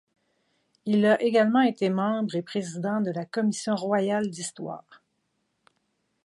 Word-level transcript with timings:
Il 0.87 1.05
a 1.05 1.21
également 1.21 1.61
été 1.61 1.89
membre 1.91 2.33
et 2.33 2.41
président 2.41 3.01
de 3.01 3.11
la 3.11 3.23
Commission 3.23 3.75
Royale 3.75 4.31
d'Histoire. 4.31 5.03